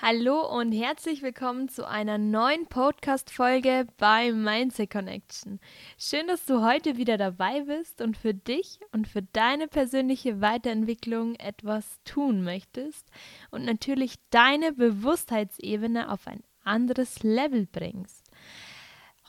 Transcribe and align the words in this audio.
Hallo 0.00 0.46
und 0.56 0.70
herzlich 0.70 1.22
willkommen 1.22 1.68
zu 1.68 1.84
einer 1.84 2.18
neuen 2.18 2.68
Podcast-Folge 2.68 3.88
bei 3.96 4.30
Mindset 4.30 4.90
Connection. 4.90 5.58
Schön, 5.98 6.28
dass 6.28 6.46
du 6.46 6.62
heute 6.62 6.96
wieder 6.96 7.16
dabei 7.16 7.62
bist 7.62 8.00
und 8.00 8.16
für 8.16 8.32
dich 8.32 8.78
und 8.92 9.08
für 9.08 9.22
deine 9.22 9.66
persönliche 9.66 10.40
Weiterentwicklung 10.40 11.34
etwas 11.34 11.98
tun 12.04 12.44
möchtest 12.44 13.10
und 13.50 13.64
natürlich 13.64 14.14
deine 14.30 14.72
Bewusstheitsebene 14.72 16.12
auf 16.12 16.28
ein 16.28 16.44
anderes 16.62 17.24
Level 17.24 17.66
bringst. 17.66 18.30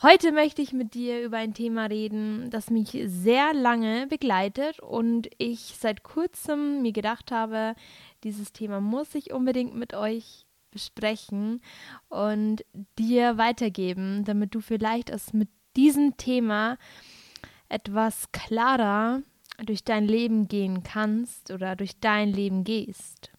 Heute 0.04 0.31
möchte 0.31 0.61
ich 0.61 0.71
mit 0.71 0.93
dir 0.93 1.23
über 1.23 1.38
ein 1.38 1.55
Thema 1.55 1.88
reden, 1.88 2.51
das 2.51 2.70
mich 2.70 2.95
sehr 3.07 3.55
lange 3.55 4.05
begleitet 4.05 4.79
und 4.81 5.29
ich 5.39 5.73
seit 5.79 6.04
kurzem 6.04 6.83
mir 6.83 6.91
gedacht 6.91 7.31
habe, 7.31 7.73
dieses 8.23 8.54
Thema 8.54 8.79
muss 8.79 9.15
ich 9.15 9.33
unbedingt 9.33 9.73
mit 9.73 9.95
euch 9.95 10.45
besprechen 10.71 11.61
und 12.07 12.64
dir 12.97 13.37
weitergeben, 13.37 14.23
damit 14.25 14.55
du 14.55 14.61
vielleicht 14.61 15.09
es 15.09 15.33
mit 15.33 15.50
diesem 15.75 16.18
Thema 16.18 16.78
etwas 17.69 18.32
klarer 18.32 19.21
durch 19.65 19.83
dein 19.83 20.05
Leben 20.05 20.47
gehen 20.47 20.83
kannst 20.83 21.51
oder 21.51 21.75
durch 21.75 22.00
dein 22.00 22.29
Leben 22.29 22.64
gehst. 22.64 23.32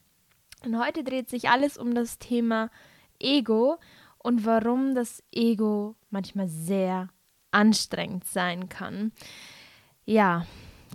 Und 0.64 0.78
heute 0.78 1.02
dreht 1.02 1.28
sich 1.28 1.48
alles 1.48 1.78
um 1.78 1.94
das 1.94 2.18
Thema 2.18 2.70
Ego 3.18 3.78
und 4.18 4.44
warum 4.44 4.94
das 4.94 5.22
Ego 5.32 5.96
manchmal 6.10 6.48
sehr 6.48 7.08
anstrengend 7.50 8.26
sein 8.26 8.68
kann. 8.68 9.12
Ja, 10.04 10.46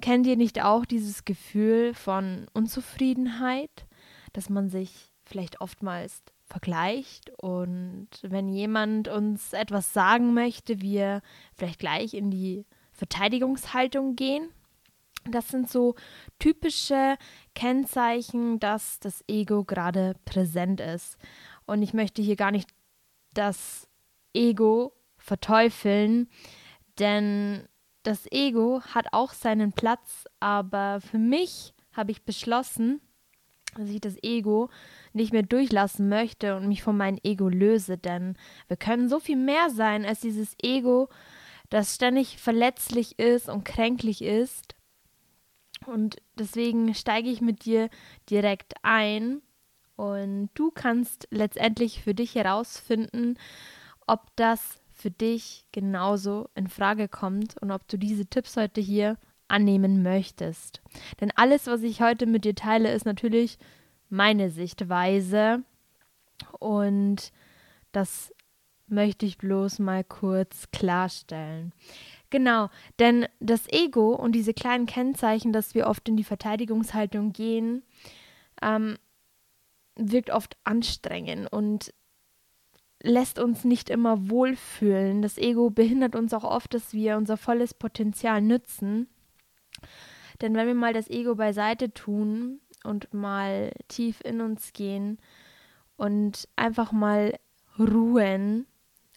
kennt 0.01 0.27
ihr 0.27 0.35
nicht 0.35 0.63
auch 0.63 0.85
dieses 0.85 1.25
Gefühl 1.25 1.93
von 1.93 2.47
Unzufriedenheit, 2.53 3.87
dass 4.33 4.49
man 4.49 4.69
sich 4.69 5.14
vielleicht 5.25 5.61
oftmals 5.61 6.23
vergleicht 6.45 7.31
und 7.37 8.07
wenn 8.21 8.49
jemand 8.49 9.07
uns 9.07 9.53
etwas 9.53 9.93
sagen 9.93 10.33
möchte, 10.33 10.81
wir 10.81 11.21
vielleicht 11.55 11.79
gleich 11.79 12.13
in 12.13 12.29
die 12.29 12.65
Verteidigungshaltung 12.91 14.15
gehen? 14.15 14.49
Das 15.27 15.49
sind 15.49 15.69
so 15.69 15.95
typische 16.37 17.17
Kennzeichen, 17.55 18.59
dass 18.59 18.99
das 18.99 19.23
Ego 19.27 19.63
gerade 19.63 20.15
präsent 20.23 20.79
ist. 20.79 21.17
Und 21.65 21.81
ich 21.81 21.95
möchte 21.95 22.21
hier 22.21 22.35
gar 22.35 22.51
nicht 22.51 22.69
das 23.33 23.89
Ego 24.33 24.93
verteufeln, 25.17 26.29
denn 26.99 27.67
das 28.03 28.31
Ego 28.31 28.81
hat 28.81 29.07
auch 29.13 29.33
seinen 29.33 29.73
Platz, 29.73 30.25
aber 30.39 31.01
für 31.01 31.17
mich 31.17 31.73
habe 31.91 32.11
ich 32.11 32.23
beschlossen, 32.23 33.01
dass 33.75 33.89
ich 33.89 34.01
das 34.01 34.21
Ego 34.23 34.69
nicht 35.13 35.31
mehr 35.31 35.43
durchlassen 35.43 36.09
möchte 36.09 36.55
und 36.55 36.67
mich 36.67 36.81
von 36.81 36.97
meinem 36.97 37.19
Ego 37.23 37.47
löse, 37.47 37.97
denn 37.97 38.37
wir 38.67 38.77
können 38.77 39.09
so 39.09 39.19
viel 39.19 39.37
mehr 39.37 39.69
sein 39.69 40.05
als 40.05 40.21
dieses 40.21 40.55
Ego, 40.61 41.09
das 41.69 41.95
ständig 41.95 42.37
verletzlich 42.37 43.19
ist 43.19 43.49
und 43.49 43.63
kränklich 43.63 44.21
ist. 44.21 44.75
Und 45.85 46.17
deswegen 46.37 46.93
steige 46.95 47.29
ich 47.29 47.41
mit 47.41 47.65
dir 47.65 47.89
direkt 48.29 48.73
ein 48.81 49.41
und 49.95 50.49
du 50.53 50.71
kannst 50.71 51.27
letztendlich 51.31 52.01
für 52.01 52.13
dich 52.13 52.35
herausfinden, 52.35 53.37
ob 54.07 54.35
das 54.35 54.79
für 54.91 55.11
dich 55.11 55.67
genauso 55.71 56.49
in 56.55 56.67
Frage 56.67 57.07
kommt 57.07 57.57
und 57.61 57.71
ob 57.71 57.87
du 57.87 57.97
diese 57.97 58.25
Tipps 58.25 58.57
heute 58.57 58.81
hier 58.81 59.17
annehmen 59.47 60.01
möchtest. 60.03 60.81
Denn 61.21 61.31
alles, 61.35 61.67
was 61.67 61.83
ich 61.83 62.01
heute 62.01 62.25
mit 62.25 62.45
dir 62.45 62.55
teile, 62.55 62.91
ist 62.91 63.05
natürlich 63.05 63.57
meine 64.09 64.49
Sichtweise 64.49 65.63
und 66.59 67.31
das 67.91 68.33
möchte 68.87 69.25
ich 69.25 69.37
bloß 69.37 69.79
mal 69.79 70.03
kurz 70.03 70.69
klarstellen. 70.71 71.73
Genau, 72.29 72.69
denn 72.99 73.27
das 73.39 73.67
Ego 73.71 74.13
und 74.13 74.33
diese 74.33 74.53
kleinen 74.53 74.85
Kennzeichen, 74.85 75.53
dass 75.53 75.73
wir 75.73 75.87
oft 75.87 76.07
in 76.09 76.17
die 76.17 76.23
Verteidigungshaltung 76.23 77.33
gehen, 77.33 77.83
ähm, 78.61 78.97
wirkt 79.95 80.29
oft 80.31 80.57
anstrengend 80.63 81.51
und 81.51 81.93
lässt 83.01 83.39
uns 83.39 83.63
nicht 83.63 83.89
immer 83.89 84.29
wohlfühlen. 84.29 85.21
Das 85.21 85.37
Ego 85.37 85.69
behindert 85.69 86.15
uns 86.15 86.33
auch 86.33 86.43
oft, 86.43 86.73
dass 86.73 86.93
wir 86.93 87.17
unser 87.17 87.37
volles 87.37 87.73
Potenzial 87.73 88.41
nützen. 88.41 89.07
Denn 90.41 90.55
wenn 90.55 90.67
wir 90.67 90.75
mal 90.75 90.93
das 90.93 91.09
Ego 91.09 91.35
beiseite 91.35 91.93
tun 91.93 92.59
und 92.83 93.13
mal 93.13 93.71
tief 93.87 94.21
in 94.23 94.41
uns 94.41 94.73
gehen 94.73 95.17
und 95.97 96.47
einfach 96.55 96.91
mal 96.91 97.37
ruhen 97.79 98.65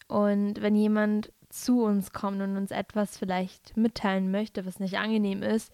und 0.07 0.61
wenn 0.61 0.75
jemand 0.75 1.31
zu 1.49 1.83
uns 1.83 2.11
kommt 2.11 2.41
und 2.41 2.57
uns 2.57 2.71
etwas 2.71 3.17
vielleicht 3.17 3.75
mitteilen 3.75 4.31
möchte, 4.31 4.65
was 4.65 4.79
nicht 4.79 4.97
angenehm 4.97 5.41
ist, 5.43 5.71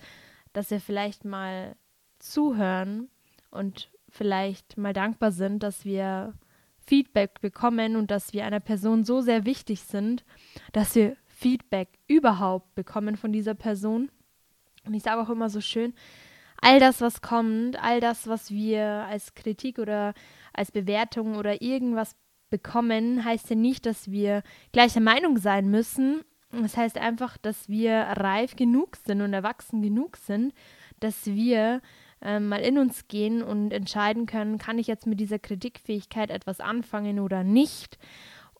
dass 0.53 0.72
wir 0.72 0.79
vielleicht 0.79 1.25
mal 1.25 1.75
zuhören 2.19 3.09
und 3.51 3.91
vielleicht 4.09 4.77
mal 4.77 4.94
dankbar 4.94 5.31
sind, 5.31 5.63
dass 5.63 5.83
wir 5.83 6.33
Feedback 6.85 7.41
bekommen 7.41 7.95
und 7.95 8.12
dass 8.12 8.33
wir 8.33 8.45
einer 8.45 8.59
Person 8.59 9.03
so 9.03 9.22
sehr 9.22 9.45
wichtig 9.45 9.81
sind, 9.81 10.23
dass 10.72 10.95
wir 10.95 11.17
Feedback 11.27 11.89
überhaupt 12.07 12.73
bekommen 12.75 13.17
von 13.17 13.31
dieser 13.31 13.56
Person. 13.56 14.09
Und 14.85 14.94
ich 14.94 15.03
sage 15.03 15.22
auch 15.22 15.29
immer 15.29 15.50
so 15.50 15.62
schön, 15.62 15.94
all 16.62 16.79
das, 16.79 17.01
was 17.01 17.22
kommt, 17.22 17.81
all 17.81 18.00
das, 18.00 18.28
was 18.28 18.51
wir 18.51 18.84
als 18.84 19.35
Kritik 19.35 19.79
oder 19.79 20.13
als 20.53 20.72
Bewertung 20.72 21.35
oder 21.35 21.62
irgendwas 21.62 22.16
bekommen, 22.50 23.25
heißt 23.25 23.50
ja 23.50 23.56
nicht, 23.56 23.85
dass 23.85 24.12
wir 24.12 24.44
gleicher 24.72 25.01
Meinung 25.01 25.38
sein 25.38 25.69
müssen. 25.69 26.22
Das 26.51 26.78
heißt 26.78 26.97
einfach, 26.97 27.38
dass 27.38 27.68
wir 27.68 27.94
reif 27.94 28.56
genug 28.56 28.95
sind 28.95 29.22
und 29.22 29.34
erwachsen 29.34 29.81
genug 29.81 30.18
sind, 30.18 30.53
dass 31.00 31.25
wir 31.25 31.81
äh, 32.22 32.40
mal 32.40 32.62
in 32.62 32.78
uns 32.78 33.07
gehen 33.07 33.44
und 33.44 33.72
entscheiden 33.72 34.25
können, 34.25 34.57
kann 34.57 34.79
ich 34.79 34.88
jetzt 34.88 35.06
mit 35.06 35.19
dieser 35.19 35.40
Kritikfähigkeit 35.40 36.29
etwas 36.29 36.62
anfangen 36.62 37.19
oder 37.19 37.44
nicht. 37.44 37.97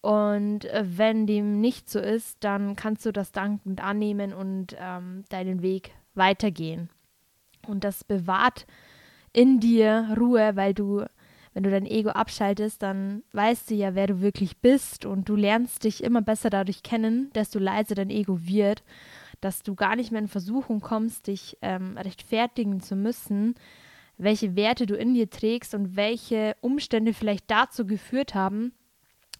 Und 0.02 0.66
äh, 0.66 0.84
wenn 0.85 1.25
dem 1.25 1.62
nicht 1.62 1.90
so 1.90 2.00
ist, 2.00 2.44
dann 2.44 2.75
kannst 2.75 3.06
du 3.06 3.12
das 3.12 3.31
dankend 3.31 3.81
annehmen 3.81 4.34
und 4.34 4.75
ähm, 4.80 5.24
deinen 5.30 5.62
Weg 5.62 5.94
weitergehen. 6.16 6.90
Und 7.68 7.84
das 7.84 8.03
bewahrt 8.03 8.66
in 9.34 9.59
dir 9.59 10.16
Ruhe, 10.18 10.56
weil 10.56 10.74
du, 10.74 11.06
wenn 11.53 11.64
du 11.64 11.72
dein 11.72 11.86
Ego 11.86 12.09
abschaltest, 12.09 12.81
dann 12.81 13.24
weißt 13.34 13.70
du 13.70 13.76
ja, 13.76 13.96
wer 13.96 14.08
du 14.08 14.22
wirklich 14.22 14.58
bist 14.58 15.06
und 15.06 15.28
du 15.28 15.36
lernst 15.36 15.84
dich 15.84 16.03
immer 16.03 16.22
besser 16.22 16.50
dadurch 16.50 16.84
kennen, 16.84 17.31
desto 17.34 17.59
leiser 17.59 17.96
dein 17.96 18.09
Ego 18.09 18.46
wird 18.46 18.84
dass 19.42 19.64
du 19.64 19.76
gar 19.76 19.96
nicht 19.96 20.12
mehr 20.12 20.22
in 20.22 20.28
Versuchung 20.28 20.81
kommst, 20.81 21.28
dich 21.28 21.58
ähm, 21.62 21.98
rechtfertigen 21.98 22.82
zu 22.82 22.96
müssen, 22.96 23.56
welche 24.18 24.56
Werte 24.56 24.86
du 24.86 24.96
in 24.96 25.14
dir 25.14 25.30
trägst 25.30 25.76
und 25.76 25.96
welche 25.96 26.56
Umstände 26.62 27.14
vielleicht 27.14 27.52
dazu 27.52 27.86
geführt 27.86 28.34
haben, 28.34 28.74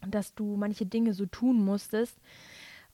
dass 0.06 0.34
du 0.34 0.56
manche 0.56 0.86
Dinge 0.86 1.12
so 1.12 1.26
tun 1.26 1.64
musstest. 1.64 2.18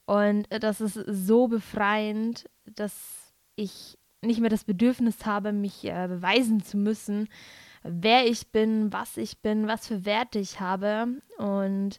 Und 0.06 0.50
äh, 0.50 0.60
das 0.60 0.80
ist 0.80 0.94
so 0.94 1.48
befreiend, 1.48 2.48
dass 2.64 3.21
ich 3.56 3.98
nicht 4.20 4.40
mehr 4.40 4.50
das 4.50 4.64
Bedürfnis 4.64 5.26
habe, 5.26 5.52
mich 5.52 5.84
äh, 5.84 6.06
beweisen 6.08 6.62
zu 6.62 6.76
müssen, 6.76 7.28
wer 7.82 8.26
ich 8.26 8.52
bin, 8.52 8.92
was 8.92 9.16
ich 9.16 9.38
bin, 9.38 9.66
was 9.66 9.88
für 9.88 10.04
Werte 10.04 10.38
ich 10.38 10.60
habe. 10.60 11.08
Und 11.38 11.98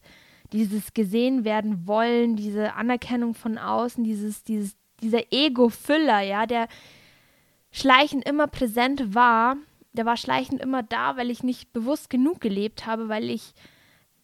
dieses 0.53 0.93
gesehen 0.93 1.43
werden 1.43 1.87
wollen, 1.87 2.35
diese 2.35 2.75
Anerkennung 2.75 3.33
von 3.33 3.57
außen, 3.57 4.03
dieses, 4.03 4.43
dieses 4.43 4.77
dieser 5.03 5.31
Ego-Füller, 5.31 6.21
ja, 6.21 6.45
der 6.45 6.67
schleichend 7.71 8.27
immer 8.27 8.47
präsent 8.47 9.13
war, 9.13 9.57
der 9.91 10.05
war 10.05 10.17
schleichend 10.17 10.61
immer 10.61 10.81
da, 10.81 11.17
weil 11.17 11.29
ich 11.29 11.43
nicht 11.43 11.71
bewusst 11.73 12.09
genug 12.09 12.41
gelebt 12.41 12.87
habe, 12.87 13.09
weil 13.09 13.29
ich 13.29 13.53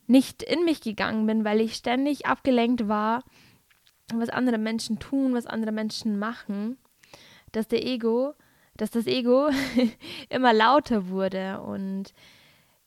nicht 0.07 0.41
in 0.41 0.65
mich 0.65 0.81
gegangen 0.81 1.27
bin, 1.27 1.45
weil 1.45 1.61
ich 1.61 1.75
ständig 1.75 2.25
abgelenkt 2.25 2.87
war, 2.87 3.23
was 4.11 4.29
andere 4.29 4.57
Menschen 4.57 4.97
tun, 4.97 5.33
was 5.33 5.45
andere 5.45 5.71
Menschen 5.71 6.17
machen, 6.17 6.77
dass 7.51 7.67
der 7.67 7.85
Ego, 7.85 8.33
dass 8.75 8.91
das 8.91 9.07
Ego 9.07 9.49
immer 10.29 10.53
lauter 10.53 11.09
wurde 11.09 11.61
und 11.61 12.13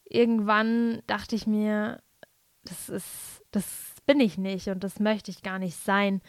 irgendwann 0.04 1.02
dachte 1.06 1.36
ich 1.36 1.46
mir, 1.46 2.02
das 2.64 2.88
ist, 2.88 3.42
das 3.50 3.94
bin 4.06 4.20
ich 4.20 4.38
nicht 4.38 4.68
und 4.68 4.84
das 4.84 5.00
möchte 5.00 5.30
ich 5.30 5.42
gar 5.42 5.58
nicht 5.58 5.76
sein. 5.76 6.20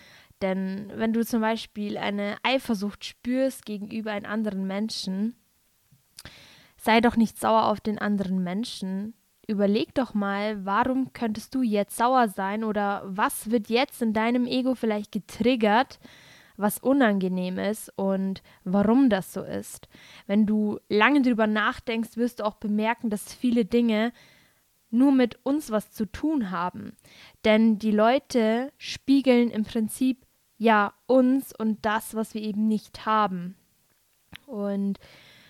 Denn 0.42 0.92
wenn 0.96 1.14
du 1.14 1.26
zum 1.26 1.42
Beispiel 1.42 1.98
eine 1.98 2.38
Eifersucht 2.44 3.06
spürst 3.06 3.66
gegenüber 3.66 4.12
einem 4.12 4.26
anderen 4.26 4.68
Menschen, 4.68 5.36
sei 6.78 7.00
doch 7.00 7.16
nicht 7.16 7.40
sauer 7.40 7.68
auf 7.68 7.80
den 7.80 7.98
anderen 7.98 8.44
Menschen. 8.44 9.14
Überleg 9.48 9.94
doch 9.94 10.14
mal, 10.14 10.66
warum 10.66 11.14
könntest 11.14 11.56
du 11.56 11.62
jetzt 11.62 11.96
sauer 11.98 12.28
sein 12.28 12.64
oder 12.64 13.04
was 13.06 13.52
wird 13.52 13.70
jetzt 13.70 14.02
in 14.02 14.14
deinem 14.14 14.46
Ego 14.46 14.76
vielleicht 14.76 15.12
getriggert, 15.12 16.00
was 16.58 16.80
unangenehm 16.80 17.58
ist 17.58 17.92
und 17.96 18.42
warum 18.64 19.10
das 19.10 19.34
so 19.34 19.44
ist. 19.44 19.88
Wenn 20.28 20.46
du 20.46 20.80
lange 20.90 21.22
drüber 21.22 21.48
nachdenkst, 21.48 22.18
wirst 22.18 22.40
du 22.40 22.46
auch 22.46 22.56
bemerken, 22.56 23.10
dass 23.10 23.34
viele 23.34 23.66
Dinge 23.66 24.14
nur 24.90 25.12
mit 25.12 25.40
uns 25.44 25.72
was 25.72 25.92
zu 25.92 26.06
tun 26.06 26.52
haben. 26.52 26.96
Denn 27.46 27.80
die 27.80 27.92
Leute 27.92 28.72
spiegeln 28.78 29.50
im 29.50 29.64
Prinzip 29.64 30.26
ja 30.58 30.94
uns 31.08 31.54
und 31.58 31.84
das, 31.84 32.16
was 32.16 32.34
wir 32.34 32.42
eben 32.42 32.68
nicht 32.68 33.06
haben. 33.06 33.56
Und 34.46 35.00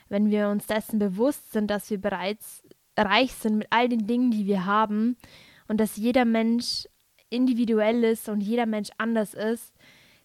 wenn 0.08 0.30
wir 0.30 0.48
uns 0.50 0.66
dessen 0.66 0.98
bewusst 1.00 1.52
sind, 1.52 1.70
dass 1.70 1.90
wir 1.90 2.00
bereits 2.00 2.64
reich 2.98 3.34
sind 3.34 3.58
mit 3.58 3.68
all 3.70 3.90
den 3.90 4.08
Dingen, 4.08 4.32
die 4.32 4.46
wir 4.46 4.66
haben 4.66 5.18
und 5.68 5.80
dass 5.80 5.98
jeder 5.98 6.26
Mensch 6.26 6.88
individuell 7.30 8.04
ist 8.04 8.30
und 8.30 8.42
jeder 8.42 8.66
Mensch 8.66 8.90
anders 8.98 9.34
ist, 9.34 9.73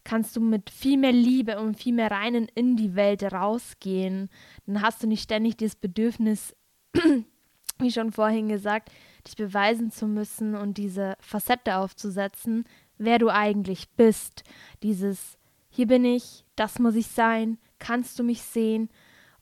kannst 0.09 0.35
du 0.37 0.41
mit 0.41 0.71
viel 0.71 0.97
mehr 0.97 1.13
Liebe 1.13 1.61
und 1.61 1.79
viel 1.79 1.93
mehr 1.93 2.11
Reinen 2.11 2.49
in 2.55 2.77
die 2.77 2.95
Welt 2.95 3.23
rausgehen. 3.23 4.31
Dann 4.65 4.81
hast 4.81 5.03
du 5.03 5.07
nicht 5.07 5.23
ständig 5.23 5.59
das 5.59 5.77
Bedürfnis, 5.77 6.57
wie 7.79 7.93
schon 7.93 8.11
vorhin 8.11 8.49
gesagt, 8.49 8.91
dich 9.27 9.37
beweisen 9.37 9.91
zu 9.91 10.07
müssen 10.07 10.55
und 10.55 10.79
diese 10.79 11.15
Facette 11.21 11.77
aufzusetzen, 11.77 12.65
wer 12.97 13.19
du 13.19 13.29
eigentlich 13.29 13.91
bist. 13.99 14.45
Dieses, 14.83 15.37
hier 15.69 15.87
bin 15.87 16.07
ich, 16.07 16.47
das 16.57 16.79
muss 16.79 16.95
ich 16.95 17.09
sein, 17.09 17.59
kannst 17.79 18.19
du 18.19 18.23
mich 18.23 18.41
sehen 18.41 18.89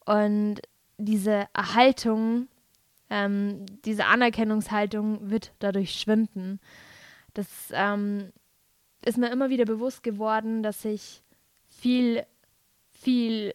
und 0.04 0.56
diese 0.98 1.46
Erhaltung, 1.54 2.48
ähm, 3.08 3.66
diese 3.84 4.06
Anerkennungshaltung 4.06 5.30
wird 5.30 5.52
dadurch 5.60 5.92
schwinden. 5.92 6.58
Das 7.34 7.46
ähm, 7.70 8.32
ist 9.04 9.18
mir 9.18 9.30
immer 9.30 9.50
wieder 9.50 9.64
bewusst 9.64 10.02
geworden, 10.02 10.62
dass 10.62 10.84
ich 10.84 11.22
viel, 11.68 12.24
viel 12.90 13.52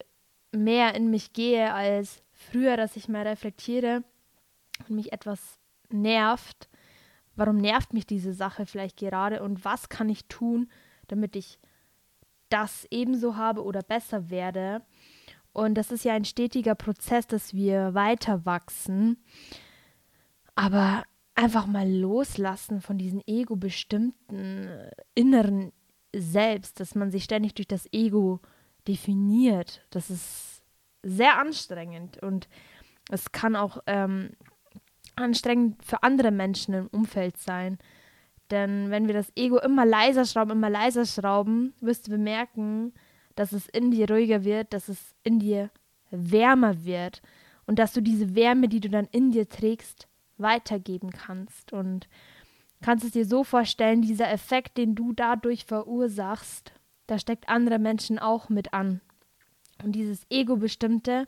mehr 0.52 0.94
in 0.94 1.10
mich 1.10 1.32
gehe 1.32 1.72
als 1.72 2.22
früher, 2.32 2.76
dass 2.76 2.96
ich 2.96 3.08
mal 3.08 3.26
reflektiere 3.26 4.04
und 4.88 4.96
mich 4.96 5.12
etwas 5.12 5.58
nervt. 5.90 6.68
Warum 7.34 7.56
nervt 7.56 7.92
mich 7.92 8.06
diese 8.06 8.34
Sache 8.34 8.66
vielleicht 8.66 8.98
gerade 8.98 9.42
und 9.42 9.64
was 9.64 9.88
kann 9.88 10.08
ich 10.08 10.26
tun, 10.26 10.70
damit 11.08 11.36
ich 11.36 11.58
das 12.48 12.86
ebenso 12.90 13.36
habe 13.36 13.64
oder 13.64 13.82
besser 13.82 14.30
werde? 14.30 14.82
Und 15.52 15.74
das 15.74 15.90
ist 15.90 16.04
ja 16.04 16.14
ein 16.14 16.24
stetiger 16.24 16.74
Prozess, 16.74 17.26
dass 17.26 17.54
wir 17.54 17.94
weiter 17.94 18.44
wachsen. 18.46 19.22
Aber 20.54 21.04
einfach 21.34 21.66
mal 21.66 21.90
loslassen 21.90 22.80
von 22.80 22.98
diesem 22.98 23.22
ego-bestimmten 23.26 24.66
äh, 24.66 24.90
inneren 25.14 25.72
Selbst, 26.14 26.80
dass 26.80 26.94
man 26.94 27.10
sich 27.10 27.24
ständig 27.24 27.54
durch 27.54 27.68
das 27.68 27.88
Ego 27.92 28.40
definiert. 28.86 29.86
Das 29.90 30.10
ist 30.10 30.62
sehr 31.02 31.38
anstrengend 31.38 32.22
und 32.22 32.48
es 33.10 33.32
kann 33.32 33.56
auch 33.56 33.78
ähm, 33.86 34.30
anstrengend 35.16 35.82
für 35.84 36.02
andere 36.02 36.30
Menschen 36.30 36.74
im 36.74 36.86
Umfeld 36.88 37.38
sein. 37.38 37.78
Denn 38.50 38.90
wenn 38.90 39.06
wir 39.06 39.14
das 39.14 39.32
Ego 39.34 39.58
immer 39.58 39.86
leiser 39.86 40.26
schrauben, 40.26 40.52
immer 40.52 40.70
leiser 40.70 41.06
schrauben, 41.06 41.72
wirst 41.80 42.06
du 42.06 42.10
bemerken, 42.10 42.92
dass 43.34 43.52
es 43.52 43.66
in 43.68 43.90
dir 43.90 44.10
ruhiger 44.10 44.44
wird, 44.44 44.74
dass 44.74 44.88
es 44.88 45.14
in 45.22 45.38
dir 45.38 45.70
wärmer 46.10 46.84
wird 46.84 47.22
und 47.66 47.78
dass 47.78 47.94
du 47.94 48.02
diese 48.02 48.34
Wärme, 48.34 48.68
die 48.68 48.80
du 48.80 48.90
dann 48.90 49.06
in 49.10 49.30
dir 49.30 49.48
trägst, 49.48 50.06
weitergeben 50.38 51.10
kannst. 51.10 51.72
Und 51.72 52.08
kannst 52.82 53.04
es 53.04 53.12
dir 53.12 53.24
so 53.24 53.44
vorstellen, 53.44 54.02
dieser 54.02 54.30
Effekt, 54.30 54.76
den 54.76 54.94
du 54.94 55.12
dadurch 55.12 55.64
verursachst, 55.64 56.72
da 57.06 57.18
steckt 57.18 57.48
andere 57.48 57.78
Menschen 57.78 58.18
auch 58.18 58.48
mit 58.48 58.72
an. 58.72 59.00
Und 59.82 59.92
dieses 59.92 60.26
Ego-Bestimmte 60.30 61.26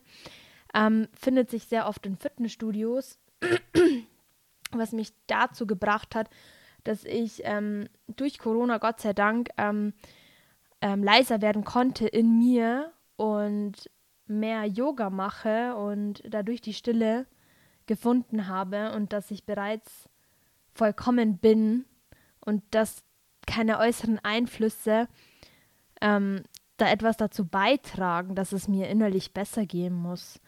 ähm, 0.74 1.08
findet 1.14 1.50
sich 1.50 1.66
sehr 1.66 1.88
oft 1.88 2.06
in 2.06 2.16
Fitnessstudios, 2.16 3.18
was 4.72 4.92
mich 4.92 5.12
dazu 5.26 5.66
gebracht 5.66 6.14
hat, 6.14 6.30
dass 6.84 7.04
ich 7.04 7.42
ähm, 7.44 7.88
durch 8.08 8.38
Corona, 8.38 8.78
Gott 8.78 9.00
sei 9.00 9.12
Dank, 9.12 9.48
ähm, 9.56 9.94
ähm 10.80 11.02
leiser 11.02 11.40
werden 11.40 11.64
konnte 11.64 12.06
in 12.06 12.38
mir 12.38 12.92
und 13.16 13.90
mehr 14.26 14.64
Yoga 14.64 15.10
mache 15.10 15.74
und 15.76 16.22
dadurch 16.28 16.60
die 16.60 16.74
Stille 16.74 17.26
gefunden 17.86 18.48
habe 18.48 18.92
und 18.92 19.12
dass 19.12 19.30
ich 19.30 19.44
bereits 19.44 20.08
vollkommen 20.72 21.38
bin 21.38 21.84
und 22.40 22.62
dass 22.70 23.04
keine 23.46 23.78
äußeren 23.78 24.18
Einflüsse 24.20 25.08
ähm, 26.00 26.42
da 26.76 26.90
etwas 26.90 27.16
dazu 27.16 27.46
beitragen, 27.46 28.34
dass 28.34 28.52
es 28.52 28.68
mir 28.68 28.88
innerlich 28.88 29.32
besser 29.32 29.66
gehen 29.66 29.94
muss. 29.94 30.40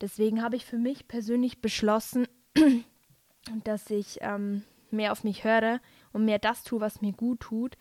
Deswegen 0.00 0.42
habe 0.42 0.56
ich 0.56 0.66
für 0.66 0.78
mich 0.78 1.08
persönlich 1.08 1.60
beschlossen, 1.60 2.26
dass 3.64 3.88
ich 3.90 4.18
ähm, 4.20 4.62
mehr 4.90 5.12
auf 5.12 5.24
mich 5.24 5.44
höre 5.44 5.80
und 6.12 6.24
mehr 6.24 6.38
das 6.38 6.64
tue, 6.64 6.80
was 6.80 7.00
mir 7.00 7.12
gut 7.12 7.40
tut 7.40 7.76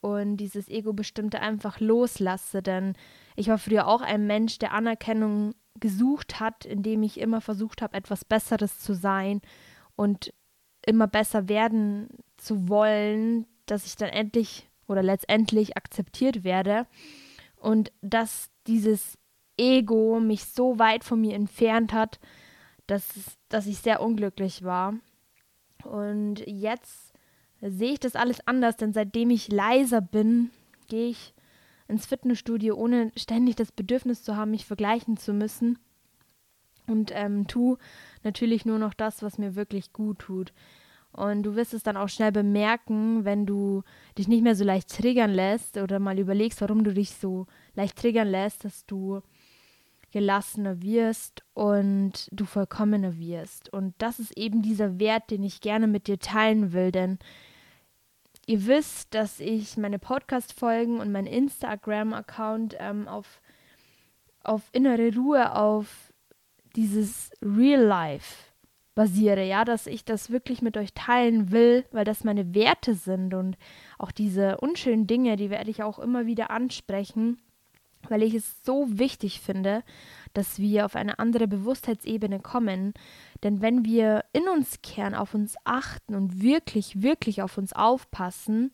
und 0.00 0.36
dieses 0.36 0.68
Ego-Bestimmte 0.68 1.40
einfach 1.40 1.80
loslasse. 1.80 2.62
Denn 2.62 2.94
ich 3.36 3.48
war 3.48 3.58
früher 3.58 3.86
auch 3.86 4.02
ein 4.02 4.26
Mensch, 4.26 4.58
der 4.58 4.72
Anerkennung 4.72 5.54
gesucht 5.82 6.40
hat, 6.40 6.64
indem 6.64 7.02
ich 7.02 7.20
immer 7.20 7.42
versucht 7.42 7.82
habe, 7.82 7.96
etwas 7.96 8.24
Besseres 8.24 8.78
zu 8.78 8.94
sein 8.94 9.42
und 9.96 10.32
immer 10.86 11.08
besser 11.08 11.48
werden 11.48 12.08
zu 12.38 12.68
wollen, 12.68 13.46
dass 13.66 13.84
ich 13.84 13.96
dann 13.96 14.08
endlich 14.08 14.70
oder 14.86 15.02
letztendlich 15.02 15.76
akzeptiert 15.76 16.44
werde 16.44 16.86
und 17.56 17.92
dass 18.00 18.48
dieses 18.66 19.18
Ego 19.58 20.20
mich 20.20 20.44
so 20.44 20.78
weit 20.78 21.04
von 21.04 21.20
mir 21.20 21.34
entfernt 21.34 21.92
hat, 21.92 22.20
dass, 22.86 23.06
dass 23.48 23.66
ich 23.66 23.78
sehr 23.78 24.00
unglücklich 24.00 24.62
war. 24.62 24.94
Und 25.84 26.44
jetzt 26.46 27.12
sehe 27.60 27.92
ich 27.92 28.00
das 28.00 28.14
alles 28.16 28.46
anders, 28.46 28.76
denn 28.76 28.92
seitdem 28.92 29.30
ich 29.30 29.48
leiser 29.48 30.00
bin, 30.00 30.50
gehe 30.88 31.08
ich 31.08 31.34
ins 31.92 32.06
Fitnessstudio, 32.06 32.74
ohne 32.74 33.12
ständig 33.16 33.56
das 33.56 33.70
Bedürfnis 33.70 34.24
zu 34.24 34.36
haben, 34.36 34.50
mich 34.50 34.66
vergleichen 34.66 35.16
zu 35.16 35.32
müssen. 35.32 35.78
Und 36.88 37.12
ähm, 37.14 37.46
tu 37.46 37.76
natürlich 38.24 38.64
nur 38.66 38.78
noch 38.78 38.94
das, 38.94 39.22
was 39.22 39.38
mir 39.38 39.54
wirklich 39.54 39.92
gut 39.92 40.18
tut. 40.18 40.52
Und 41.12 41.42
du 41.42 41.54
wirst 41.54 41.74
es 41.74 41.82
dann 41.82 41.96
auch 41.96 42.08
schnell 42.08 42.32
bemerken, 42.32 43.24
wenn 43.24 43.44
du 43.44 43.82
dich 44.16 44.28
nicht 44.28 44.42
mehr 44.42 44.56
so 44.56 44.64
leicht 44.64 44.88
triggern 44.88 45.30
lässt 45.30 45.76
oder 45.76 45.98
mal 45.98 46.18
überlegst, 46.18 46.60
warum 46.62 46.84
du 46.84 46.94
dich 46.94 47.10
so 47.10 47.46
leicht 47.74 47.98
triggern 47.98 48.28
lässt, 48.28 48.64
dass 48.64 48.86
du 48.86 49.20
gelassener 50.10 50.80
wirst 50.82 51.42
und 51.54 52.28
du 52.32 52.44
vollkommener 52.44 53.18
wirst. 53.18 53.72
Und 53.72 53.94
das 53.98 54.18
ist 54.18 54.36
eben 54.36 54.62
dieser 54.62 54.98
Wert, 54.98 55.30
den 55.30 55.42
ich 55.42 55.60
gerne 55.60 55.86
mit 55.86 56.06
dir 56.06 56.18
teilen 56.18 56.72
will, 56.72 56.92
denn 56.92 57.18
ihr 58.46 58.66
wisst, 58.66 59.14
dass 59.14 59.40
ich 59.40 59.76
meine 59.76 59.98
Podcast-Folgen 59.98 61.00
und 61.00 61.12
meinen 61.12 61.26
Instagram-Account 61.26 62.76
ähm, 62.78 63.08
auf, 63.08 63.40
auf 64.42 64.62
innere 64.72 65.14
Ruhe, 65.14 65.54
auf 65.54 66.12
dieses 66.74 67.30
Real 67.42 67.82
Life 67.82 68.52
basiere, 68.94 69.44
ja, 69.46 69.64
dass 69.64 69.86
ich 69.86 70.04
das 70.04 70.30
wirklich 70.30 70.60
mit 70.60 70.76
euch 70.76 70.92
teilen 70.92 71.50
will, 71.50 71.84
weil 71.92 72.04
das 72.04 72.24
meine 72.24 72.54
Werte 72.54 72.94
sind 72.94 73.32
und 73.32 73.56
auch 73.98 74.10
diese 74.10 74.58
unschönen 74.58 75.06
Dinge, 75.06 75.36
die 75.36 75.50
werde 75.50 75.70
ich 75.70 75.82
auch 75.82 75.98
immer 75.98 76.26
wieder 76.26 76.50
ansprechen, 76.50 77.38
weil 78.08 78.22
ich 78.22 78.34
es 78.34 78.62
so 78.64 78.86
wichtig 78.98 79.40
finde, 79.40 79.82
dass 80.32 80.58
wir 80.58 80.84
auf 80.84 80.96
eine 80.96 81.18
andere 81.18 81.46
Bewusstheitsebene 81.48 82.40
kommen. 82.40 82.94
Denn 83.42 83.60
wenn 83.60 83.84
wir 83.84 84.24
in 84.32 84.48
uns 84.48 84.82
kehren, 84.82 85.14
auf 85.14 85.34
uns 85.34 85.56
achten 85.64 86.14
und 86.14 86.42
wirklich, 86.42 87.02
wirklich 87.02 87.42
auf 87.42 87.58
uns 87.58 87.72
aufpassen, 87.72 88.70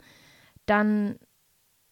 dann 0.67 1.19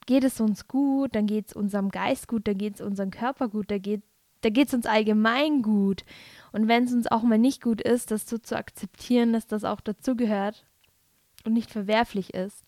geht 0.06 0.24
es 0.24 0.40
uns 0.40 0.68
gut, 0.68 1.14
dann 1.14 1.26
geht 1.26 1.48
es 1.48 1.52
unserem 1.52 1.90
Geist 1.90 2.28
gut, 2.28 2.46
dann 2.46 2.58
geht 2.58 2.76
es 2.76 2.80
unserem 2.80 3.10
Körper 3.10 3.48
gut, 3.48 3.70
da 3.70 3.78
geht 3.78 4.02
da 4.42 4.50
geht 4.50 4.68
es 4.68 4.74
uns 4.74 4.86
allgemein 4.86 5.62
gut. 5.62 6.04
Und 6.52 6.68
wenn 6.68 6.84
es 6.84 6.92
uns 6.92 7.06
auch 7.08 7.22
mal 7.22 7.38
nicht 7.38 7.62
gut 7.62 7.80
ist, 7.80 8.10
das 8.12 8.28
so 8.28 8.38
zu 8.38 8.56
akzeptieren, 8.56 9.32
dass 9.32 9.46
das 9.46 9.64
auch 9.64 9.80
dazugehört 9.80 10.66
und 11.44 11.52
nicht 11.52 11.70
verwerflich 11.70 12.34
ist. 12.34 12.64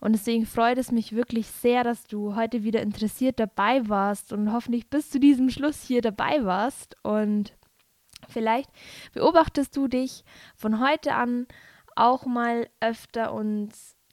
Und 0.00 0.12
deswegen 0.12 0.46
freut 0.46 0.78
es 0.78 0.92
mich 0.92 1.14
wirklich 1.14 1.48
sehr, 1.48 1.82
dass 1.82 2.06
du 2.06 2.36
heute 2.36 2.62
wieder 2.62 2.82
interessiert 2.82 3.40
dabei 3.40 3.88
warst 3.88 4.32
und 4.32 4.52
hoffentlich 4.52 4.88
bis 4.88 5.10
zu 5.10 5.18
diesem 5.18 5.50
Schluss 5.50 5.82
hier 5.82 6.02
dabei 6.02 6.44
warst. 6.44 6.96
Und 7.02 7.52
vielleicht 8.28 8.70
beobachtest 9.12 9.76
du 9.76 9.88
dich 9.88 10.24
von 10.56 10.80
heute 10.80 11.14
an 11.14 11.46
auch 11.96 12.26
mal 12.26 12.68
öfter 12.80 13.32
und 13.32 13.70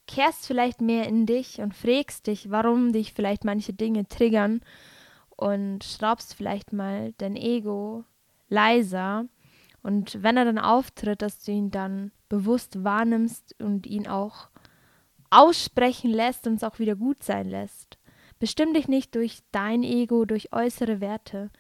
kehrst 0.08 0.48
vielleicht 0.48 0.82
mehr 0.82 1.08
in 1.08 1.26
dich 1.26 1.60
und 1.60 1.76
fragst 1.76 2.28
dich, 2.28 2.50
warum 2.50 2.92
dich 2.94 3.14
vielleicht 3.14 3.44
manche 3.44 3.74
Dinge 3.74 4.08
triggern 4.08 4.62
und 5.36 5.84
schraubst 5.84 6.34
vielleicht 6.34 6.74
mal 6.74 7.14
dein 7.18 7.36
Ego 7.36 8.06
leiser. 8.48 9.26
Und 9.82 10.24
wenn 10.24 10.38
er 10.38 10.46
dann 10.46 10.58
auftritt, 10.58 11.22
dass 11.22 11.44
du 11.44 11.52
ihn 11.52 11.70
dann 11.70 12.12
bewusst 12.28 12.84
wahrnimmst 12.84 13.56
und 13.60 13.86
ihn 13.86 14.08
auch 14.08 14.50
aussprechen 15.36 16.12
lässt 16.12 16.48
und 16.48 16.56
es 16.56 16.64
auch 16.64 16.80
wieder 16.80 16.96
gut 16.96 17.24
sein 17.24 17.50
lässt. 17.50 17.98
Bestimm 18.40 18.74
dich 18.74 18.88
nicht 18.88 19.16
durch 19.16 19.40
dein 19.52 19.84
Ego, 19.84 20.26
durch 20.26 20.54
äußere 20.54 21.02
Werte. 21.02 21.52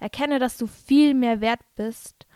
Erkenne, 0.00 0.38
dass 0.38 0.56
du 0.56 0.66
viel 0.66 1.14
mehr 1.14 1.40
wert 1.40 1.60
bist, 1.74 2.26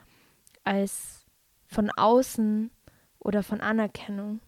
als 0.65 1.25
von 1.67 1.91
außen 1.91 2.71
oder 3.19 3.43
von 3.43 3.61
Anerkennung. 3.61 4.41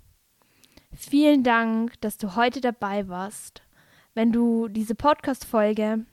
Vielen 0.93 1.43
Dank, 1.43 2.01
dass 2.01 2.19
du 2.19 2.37
heute 2.37 2.61
dabei 2.61 3.09
warst. 3.09 3.63
Wenn 4.15 4.33
du 4.33 4.69
diese 4.69 4.95
Podcast-Folge 4.95 6.07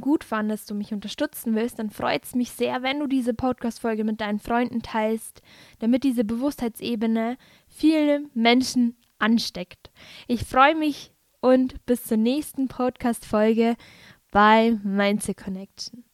gut 0.00 0.24
fandest 0.24 0.70
und 0.70 0.78
mich 0.78 0.92
unterstützen 0.92 1.54
willst, 1.54 1.78
dann 1.78 1.90
freut 1.90 2.24
es 2.24 2.34
mich 2.34 2.50
sehr, 2.50 2.82
wenn 2.82 2.98
du 3.00 3.06
diese 3.06 3.34
Podcast-Folge 3.34 4.04
mit 4.04 4.20
deinen 4.20 4.38
Freunden 4.38 4.82
teilst, 4.82 5.42
damit 5.78 6.04
diese 6.04 6.24
Bewusstheitsebene 6.24 7.36
viele 7.68 8.24
Menschen 8.34 8.96
ansteckt. 9.18 9.90
Ich 10.26 10.44
freue 10.44 10.74
mich 10.74 11.12
und 11.40 11.84
bis 11.86 12.04
zur 12.04 12.16
nächsten 12.16 12.68
Podcast-Folge 12.68 13.76
bei 14.30 14.78
Mindset 14.82 15.36
Connection. 15.36 16.05